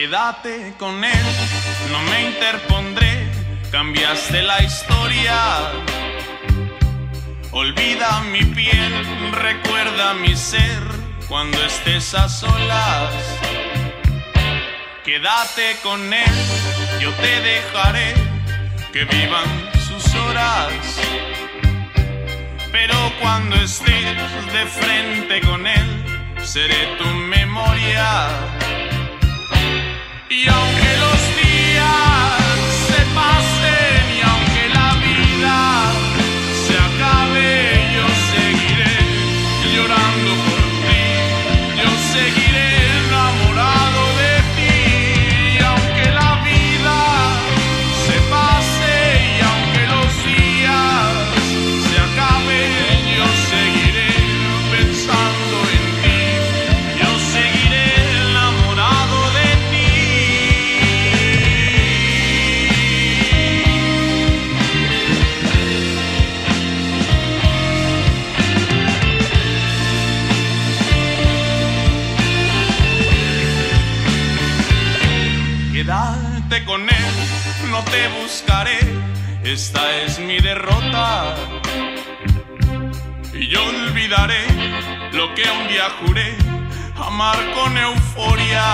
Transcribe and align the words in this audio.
Quédate 0.00 0.72
con 0.78 1.04
él, 1.04 1.26
no 1.92 2.00
me 2.10 2.22
interpondré, 2.30 3.30
cambiaste 3.70 4.42
la 4.42 4.62
historia. 4.62 5.36
Olvida 7.50 8.22
mi 8.32 8.42
piel, 8.42 8.94
recuerda 9.32 10.14
mi 10.14 10.34
ser 10.34 10.80
cuando 11.28 11.62
estés 11.62 12.14
a 12.14 12.30
solas. 12.30 13.12
Quédate 15.04 15.76
con 15.82 16.00
él, 16.10 16.36
yo 16.98 17.12
te 17.16 17.40
dejaré 17.42 18.14
que 18.94 19.04
vivan 19.04 19.50
sus 19.86 20.14
horas. 20.14 20.72
Pero 22.72 22.96
cuando 23.20 23.54
estés 23.56 24.16
de 24.50 24.64
frente 24.64 25.42
con 25.42 25.66
él, 25.66 26.40
seré 26.42 26.96
tu 26.96 27.04
memoria. 27.04 27.89
Quédate 76.50 76.66
con 76.66 76.82
él, 76.82 77.70
no 77.70 77.80
te 77.84 78.08
buscaré, 78.20 78.80
esta 79.44 79.98
es 79.98 80.18
mi 80.18 80.40
derrota. 80.40 81.36
Y 83.32 83.46
yo 83.46 83.64
olvidaré 83.64 84.46
lo 85.12 85.32
que 85.36 85.42
un 85.48 85.68
día 85.68 85.88
juré, 86.00 86.36
amar 86.96 87.38
con 87.54 87.78
euforia. 87.78 88.64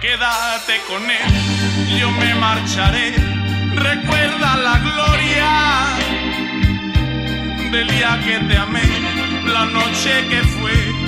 Quédate 0.00 0.80
con 0.88 1.08
él, 1.08 1.98
yo 2.00 2.10
me 2.10 2.34
marcharé, 2.34 3.14
recuerda 3.76 4.56
la 4.56 4.78
gloria 4.78 5.50
del 7.70 7.86
día 7.86 8.20
que 8.24 8.38
te 8.40 8.56
amé, 8.56 8.82
la 9.46 9.66
noche 9.66 10.26
que 10.28 10.42
fue. 10.42 10.99